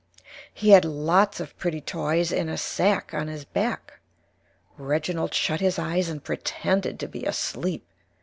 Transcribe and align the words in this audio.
He 0.51 0.71
had 0.71 0.83
Lots 0.83 1.39
of 1.39 1.55
Pretty 1.59 1.79
Toys 1.79 2.31
in 2.31 2.49
a 2.49 2.57
Sack 2.57 3.13
on 3.13 3.27
his 3.27 3.45
Back. 3.45 3.99
Reginald 4.75 5.31
shut 5.35 5.61
his 5.61 5.77
Eyes 5.77 6.09
and 6.09 6.23
Pretended 6.23 6.99
to 6.99 7.07
be 7.07 7.23
Asleep. 7.23 7.85